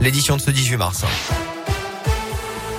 l'édition 0.00 0.36
de 0.36 0.40
ce 0.40 0.50
18 0.50 0.76
mars. 0.76 1.04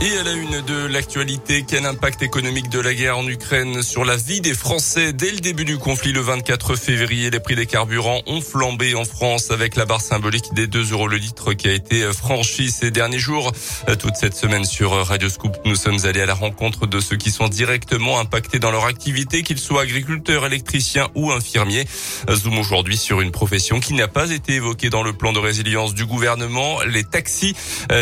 Et 0.00 0.18
à 0.18 0.22
la 0.24 0.32
une 0.32 0.60
de 0.60 0.86
l'actualité, 0.86 1.64
quel 1.66 1.86
impact 1.86 2.20
économique 2.20 2.68
de 2.68 2.80
la 2.80 2.92
guerre 2.92 3.16
en 3.16 3.26
Ukraine 3.26 3.80
sur 3.80 4.04
la 4.04 4.16
vie 4.16 4.40
des 4.40 4.52
Français 4.52 5.12
Dès 5.12 5.30
le 5.30 5.38
début 5.38 5.64
du 5.64 5.78
conflit, 5.78 6.12
le 6.12 6.20
24 6.20 6.74
février, 6.74 7.30
les 7.30 7.40
prix 7.40 7.54
des 7.54 7.64
carburants 7.66 8.20
ont 8.26 8.40
flambé 8.40 8.94
en 8.96 9.04
France 9.04 9.50
avec 9.50 9.76
la 9.76 9.86
barre 9.86 10.00
symbolique 10.00 10.52
des 10.52 10.66
2 10.66 10.92
euros 10.92 11.06
le 11.06 11.16
litre 11.16 11.54
qui 11.54 11.68
a 11.68 11.72
été 11.72 12.12
franchie 12.12 12.70
ces 12.70 12.90
derniers 12.90 13.20
jours. 13.20 13.52
Toute 13.98 14.16
cette 14.16 14.34
semaine 14.34 14.64
sur 14.64 14.90
Radio 14.90 15.28
Scoop, 15.28 15.56
nous 15.64 15.76
sommes 15.76 16.04
allés 16.04 16.20
à 16.20 16.26
la 16.26 16.34
rencontre 16.34 16.86
de 16.86 17.00
ceux 17.00 17.16
qui 17.16 17.30
sont 17.30 17.48
directement 17.48 18.18
impactés 18.18 18.58
dans 18.58 18.72
leur 18.72 18.86
activité, 18.86 19.42
qu'ils 19.42 19.58
soient 19.58 19.82
agriculteurs, 19.82 20.44
électriciens 20.44 21.08
ou 21.14 21.30
infirmiers. 21.30 21.86
Zoom 22.30 22.58
aujourd'hui 22.58 22.96
sur 22.96 23.20
une 23.20 23.30
profession 23.30 23.80
qui 23.80 23.94
n'a 23.94 24.08
pas 24.08 24.30
été 24.32 24.54
évoquée 24.54 24.90
dans 24.90 25.04
le 25.04 25.12
plan 25.12 25.32
de 25.32 25.38
résilience 25.38 25.94
du 25.94 26.04
gouvernement, 26.04 26.82
les 26.82 27.04
taxis. 27.04 27.54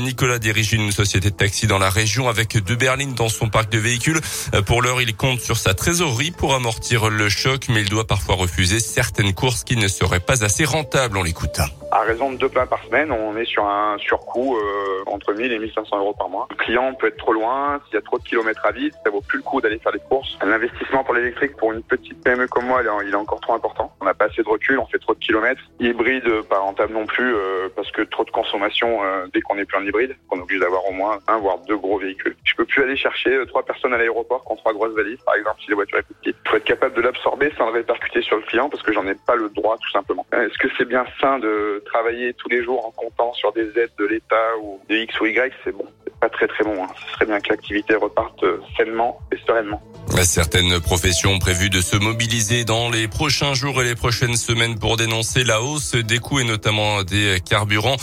Nicolas 0.00 0.38
dirige 0.38 0.74
une 0.74 0.92
société 0.92 1.30
de 1.30 1.36
taxis 1.36 1.66
dans 1.66 1.77
la 1.78 1.90
région 1.90 2.28
avec 2.28 2.56
deux 2.56 2.76
berlines 2.76 3.14
dans 3.14 3.28
son 3.28 3.48
parc 3.48 3.70
de 3.70 3.78
véhicules. 3.78 4.20
Euh, 4.54 4.62
pour 4.62 4.82
l'heure, 4.82 5.00
il 5.00 5.14
compte 5.16 5.40
sur 5.40 5.56
sa 5.56 5.74
trésorerie 5.74 6.30
pour 6.30 6.54
amortir 6.54 7.10
le 7.10 7.28
choc, 7.28 7.66
mais 7.68 7.82
il 7.82 7.88
doit 7.88 8.06
parfois 8.06 8.36
refuser 8.36 8.80
certaines 8.80 9.34
courses 9.34 9.64
qui 9.64 9.76
ne 9.76 9.88
seraient 9.88 10.20
pas 10.20 10.44
assez 10.44 10.64
rentables. 10.64 11.16
On 11.16 11.22
l'écoute. 11.22 11.60
À 11.90 12.00
raison 12.00 12.30
de 12.30 12.36
deux 12.36 12.50
pleins 12.50 12.66
par 12.66 12.84
semaine, 12.84 13.10
on 13.10 13.34
est 13.36 13.46
sur 13.46 13.64
un 13.64 13.96
surcoût 13.98 14.56
euh, 14.56 15.04
entre 15.06 15.32
1000 15.32 15.52
et 15.52 15.58
1500 15.58 15.98
euros 15.98 16.12
par 16.12 16.28
mois. 16.28 16.46
Le 16.50 16.56
client 16.56 16.92
peut 16.94 17.06
être 17.06 17.16
trop 17.16 17.32
loin, 17.32 17.80
s'il 17.86 17.94
y 17.94 17.98
a 17.98 18.02
trop 18.02 18.18
de 18.18 18.24
kilomètres 18.24 18.64
à 18.66 18.72
vide, 18.72 18.92
ça 19.02 19.10
vaut 19.10 19.22
plus 19.22 19.38
le 19.38 19.42
coup 19.42 19.62
d'aller 19.62 19.78
faire 19.78 19.92
les 19.92 20.00
courses. 20.00 20.36
L'investissement 20.44 21.02
pour 21.02 21.14
l'électrique 21.14 21.56
pour 21.56 21.72
une 21.72 21.82
petite 21.82 22.22
PME 22.22 22.46
comme 22.48 22.66
moi, 22.66 22.82
il 23.06 23.10
est 23.10 23.16
encore 23.16 23.40
trop 23.40 23.54
important. 23.54 23.90
On 24.02 24.04
n'a 24.04 24.12
pas 24.12 24.26
assez 24.26 24.42
de 24.42 24.48
recul, 24.48 24.78
on 24.78 24.86
fait 24.86 24.98
trop 24.98 25.14
de 25.14 25.18
kilomètres. 25.18 25.62
Hybride, 25.80 26.42
pas 26.42 26.58
rentable 26.58 26.92
non 26.92 27.06
plus, 27.06 27.34
euh, 27.34 27.68
parce 27.74 27.90
que 27.90 28.02
trop 28.02 28.24
de 28.24 28.30
consommation 28.30 29.00
dès 29.32 29.40
qu'on 29.40 29.56
est 29.56 29.64
plus 29.64 29.78
en 29.78 29.84
hybride, 29.84 30.14
on 30.30 30.36
est 30.36 30.42
obligé 30.42 30.60
d'avoir 30.60 30.86
au 30.86 30.92
moins 30.92 31.18
un 31.26 31.38
voire 31.38 31.58
deux 31.68 31.76
gros 31.76 31.98
véhicules. 31.98 32.34
Je 32.44 32.54
peux 32.54 32.64
plus 32.64 32.82
aller 32.82 32.96
chercher 32.96 33.30
euh, 33.30 33.44
trois 33.44 33.62
personnes 33.62 33.94
à 33.94 33.98
l'aéroport 33.98 34.42
contre 34.44 34.62
trois 34.62 34.72
grosses 34.72 34.94
valises, 34.94 35.20
par 35.24 35.34
exemple, 35.36 35.60
si 35.62 35.70
la 35.70 35.76
voiture 35.76 35.98
est 35.98 36.02
plus 36.02 36.14
petite. 36.14 36.36
Il 36.44 36.50
faut 36.50 36.56
être 36.56 36.64
capable 36.64 36.94
de 36.94 37.02
l'absorber 37.02 37.52
sans 37.56 37.66
le 37.66 37.72
répercuter 37.72 38.22
sur 38.22 38.36
le 38.36 38.42
client 38.42 38.68
parce 38.68 38.82
que 38.82 38.92
j'en 38.92 39.06
ai 39.06 39.14
pas 39.14 39.36
le 39.36 39.48
droit, 39.50 39.76
tout 39.76 39.90
simplement. 39.90 40.26
Euh, 40.34 40.46
est-ce 40.46 40.58
que 40.58 40.68
c'est 40.76 40.86
bien 40.86 41.04
sain 41.20 41.38
de 41.38 41.82
travailler 41.86 42.34
tous 42.34 42.48
les 42.48 42.64
jours 42.64 42.84
en 42.86 42.90
comptant 42.90 43.32
sur 43.34 43.52
des 43.52 43.68
aides 43.78 43.92
de 43.98 44.06
l'État 44.06 44.56
ou 44.62 44.80
de 44.88 44.96
X 44.96 45.20
ou 45.20 45.26
Y? 45.26 45.52
C'est 45.64 45.72
bon. 45.72 45.86
C'est 46.04 46.18
pas 46.18 46.28
très 46.28 46.48
très 46.48 46.64
bon. 46.64 46.82
Hein. 46.82 46.88
Ce 47.06 47.12
serait 47.14 47.26
bien 47.26 47.40
que 47.40 47.50
l'activité 47.50 47.94
reparte 47.94 48.42
euh, 48.42 48.60
sainement 48.76 49.18
et 49.32 49.36
sereinement. 49.46 49.82
Certaines 50.24 50.80
professions 50.80 51.38
prévues 51.38 51.70
de 51.70 51.80
se 51.80 51.96
mobiliser 51.96 52.64
dans 52.64 52.90
les 52.90 53.08
prochains 53.08 53.54
jours 53.54 53.80
et 53.80 53.84
les 53.84 53.94
prochaines 53.94 54.36
semaines 54.36 54.78
pour 54.78 54.96
dénoncer 54.96 55.44
la 55.44 55.62
hausse 55.62 55.94
des 55.94 56.18
coûts 56.18 56.40
et 56.40 56.44
notamment 56.44 57.02
des 57.02 57.38
carburants. 57.44 57.96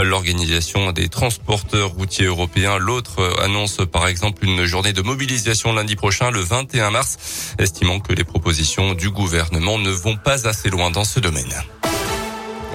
L'organisation 0.00 0.92
des 0.92 1.08
transporteurs 1.08 1.90
routiers 1.90 2.26
européens, 2.26 2.78
l'autre, 2.78 3.36
annonce 3.42 3.78
par 3.90 4.06
exemple 4.06 4.44
une 4.44 4.64
journée 4.64 4.92
de 4.92 5.02
mobilisation 5.02 5.72
lundi 5.72 5.96
prochain, 5.96 6.30
le 6.30 6.40
21 6.40 6.90
mars, 6.90 7.16
estimant 7.58 8.00
que 8.00 8.12
les 8.12 8.24
propositions 8.24 8.94
du 8.94 9.10
gouvernement 9.10 9.78
ne 9.78 9.90
vont 9.90 10.16
pas 10.16 10.46
assez 10.46 10.70
loin 10.70 10.90
dans 10.90 11.04
ce 11.04 11.20
domaine. 11.20 11.52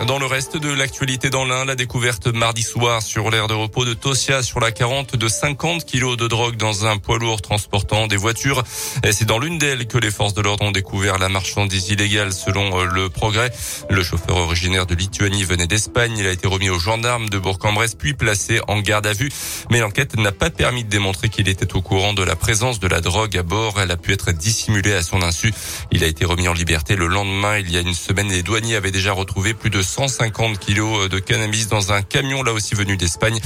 Dans 0.05 0.19
le 0.19 0.27
reste 0.27 0.57
de 0.57 0.69
l'actualité 0.69 1.31
dans 1.31 1.43
l'Ain, 1.43 1.65
la 1.65 1.75
découverte 1.75 2.27
mardi 2.27 2.61
soir 2.61 3.01
sur 3.01 3.31
l'aire 3.31 3.47
de 3.47 3.55
repos 3.55 3.83
de 3.83 3.95
Tosia 3.95 4.43
sur 4.43 4.59
la 4.59 4.71
40 4.71 5.15
de 5.15 5.27
50 5.27 5.85
kilos 5.85 6.17
de 6.17 6.27
drogue 6.27 6.55
dans 6.55 6.85
un 6.85 6.97
poids 6.97 7.17
lourd 7.17 7.41
transportant 7.41 8.05
des 8.05 8.15
voitures. 8.15 8.63
C'est 9.11 9.25
dans 9.25 9.39
l'une 9.39 9.57
d'elles 9.57 9.87
que 9.87 9.97
les 9.97 10.11
forces 10.11 10.35
de 10.35 10.41
l'ordre 10.41 10.65
ont 10.65 10.71
découvert 10.71 11.17
la 11.17 11.29
marchandise 11.29 11.89
illégale 11.89 12.31
selon 12.31 12.79
euh, 12.79 12.85
le 12.85 13.09
progrès. 13.09 13.51
Le 13.89 14.03
chauffeur 14.03 14.37
originaire 14.37 14.85
de 14.85 14.93
Lituanie 14.93 15.43
venait 15.43 15.67
d'Espagne. 15.67 16.15
Il 16.17 16.27
a 16.27 16.31
été 16.31 16.47
remis 16.47 16.69
aux 16.69 16.79
gendarmes 16.79 17.29
de 17.29 17.39
Bourg-en-Bresse 17.39 17.95
puis 17.95 18.13
placé 18.13 18.61
en 18.67 18.79
garde 18.79 19.07
à 19.07 19.13
vue. 19.13 19.31
Mais 19.71 19.79
l'enquête 19.79 20.15
n'a 20.15 20.31
pas 20.31 20.51
permis 20.51 20.83
de 20.83 20.89
démontrer 20.89 21.29
qu'il 21.29 21.49
était 21.49 21.75
au 21.75 21.81
courant 21.81 22.13
de 22.13 22.23
la 22.23 22.35
présence 22.35 22.79
de 22.79 22.87
la 22.87 23.01
drogue 23.01 23.35
à 23.35 23.43
bord. 23.43 23.81
Elle 23.81 23.91
a 23.91 23.97
pu 23.97 24.13
être 24.13 24.31
dissimulée 24.31 24.93
à 24.93 25.01
son 25.01 25.23
insu. 25.23 25.51
Il 25.91 26.03
a 26.03 26.07
été 26.07 26.23
remis 26.23 26.47
en 26.47 26.53
liberté 26.53 26.95
le 26.95 27.07
lendemain. 27.07 27.57
Il 27.57 27.71
y 27.71 27.77
a 27.77 27.81
une 27.81 27.95
semaine, 27.95 28.29
les 28.29 28.43
douaniers 28.43 28.75
avaient 28.75 28.91
déjà 28.91 29.11
retrouvé 29.11 29.55
plus 29.55 29.71
de 29.71 29.81
150 29.87 30.59
kilos 30.59 31.09
de 31.09 31.19
cannabis 31.19 31.67
dans 31.67 31.91
un 31.91 32.01
camion 32.01 32.43
là 32.43 32.53
aussi 32.53 32.75
venu 32.75 32.97
d'Espagne 32.97 33.39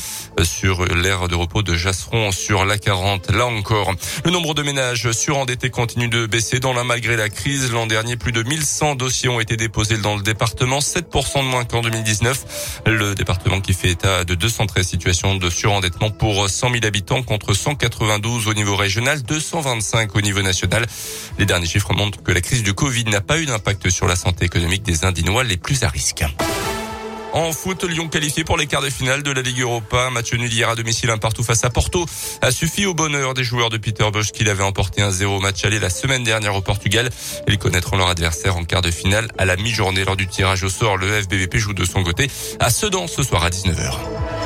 sur 0.43 0.85
l'aire 0.85 1.27
de 1.27 1.35
repos 1.35 1.61
de 1.61 1.75
Jasseron 1.75 2.31
sur 2.31 2.65
la 2.65 2.77
40. 2.77 3.31
Là 3.31 3.45
encore, 3.45 3.93
le 4.25 4.31
nombre 4.31 4.53
de 4.53 4.63
ménages 4.63 5.11
surendettés 5.11 5.69
continue 5.69 6.07
de 6.07 6.25
baisser 6.25 6.59
dans 6.59 6.73
la 6.73 6.83
malgré 6.83 7.15
la 7.15 7.29
crise. 7.29 7.71
L'an 7.71 7.87
dernier, 7.87 8.17
plus 8.17 8.31
de 8.31 8.43
1100 8.43 8.95
dossiers 8.95 9.29
ont 9.29 9.39
été 9.39 9.55
déposés 9.55 9.97
dans 9.97 10.15
le 10.15 10.23
département, 10.23 10.79
7% 10.79 11.39
de 11.39 11.43
moins 11.43 11.63
qu'en 11.63 11.81
2019. 11.81 12.81
Le 12.87 13.15
département 13.15 13.61
qui 13.61 13.73
fait 13.73 13.91
état 13.91 14.23
de 14.23 14.35
213 14.35 14.87
situations 14.87 15.35
de 15.35 15.49
surendettement 15.49 16.09
pour 16.09 16.49
100 16.49 16.71
000 16.71 16.85
habitants 16.85 17.23
contre 17.23 17.53
192 17.53 18.47
au 18.47 18.53
niveau 18.53 18.75
régional, 18.75 19.21
225 19.21 20.15
au 20.15 20.21
niveau 20.21 20.41
national. 20.41 20.85
Les 21.37 21.45
derniers 21.45 21.67
chiffres 21.67 21.93
montrent 21.93 22.23
que 22.23 22.31
la 22.31 22.41
crise 22.41 22.63
du 22.63 22.73
Covid 22.73 23.05
n'a 23.05 23.21
pas 23.21 23.39
eu 23.39 23.45
d'impact 23.45 23.89
sur 23.89 24.07
la 24.07 24.15
santé 24.15 24.45
économique 24.45 24.83
des 24.83 25.05
Indinois 25.05 25.43
les 25.43 25.57
plus 25.57 25.83
à 25.83 25.89
risque. 25.89 26.23
En 27.33 27.53
foot, 27.53 27.85
Lyon 27.85 28.09
qualifié 28.09 28.43
pour 28.43 28.57
les 28.57 28.67
quarts 28.67 28.81
de 28.81 28.89
finale 28.89 29.23
de 29.23 29.31
la 29.31 29.41
Ligue 29.41 29.61
Europa. 29.61 30.09
Match 30.09 30.33
nul 30.33 30.51
hier 30.51 30.69
à 30.69 30.75
domicile, 30.75 31.09
un 31.11 31.17
partout 31.17 31.43
face 31.43 31.63
à 31.63 31.69
Porto. 31.69 32.05
A 32.41 32.51
suffi 32.51 32.85
au 32.85 32.93
bonheur 32.93 33.33
des 33.33 33.45
joueurs 33.45 33.69
de 33.69 33.77
Peter 33.77 34.09
Bosch 34.11 34.31
qui 34.31 34.43
l'avaient 34.43 34.63
emporté 34.63 35.01
un 35.01 35.11
0 35.11 35.39
match 35.39 35.63
aller 35.63 35.79
la 35.79 35.89
semaine 35.89 36.25
dernière 36.25 36.55
au 36.55 36.61
Portugal. 36.61 37.09
Ils 37.47 37.57
connaîtront 37.57 37.95
leur 37.95 38.09
adversaire 38.09 38.57
en 38.57 38.65
quart 38.65 38.81
de 38.81 38.91
finale 38.91 39.29
à 39.37 39.45
la 39.45 39.55
mi-journée 39.55 40.03
lors 40.03 40.17
du 40.17 40.27
tirage 40.27 40.63
au 40.63 40.69
sort. 40.69 40.97
Le 40.97 41.21
FBVP 41.21 41.57
joue 41.57 41.73
de 41.73 41.85
son 41.85 42.03
côté 42.03 42.29
à 42.59 42.69
Sedan 42.69 43.07
ce 43.07 43.23
soir 43.23 43.45
à 43.45 43.49
19h. 43.49 44.40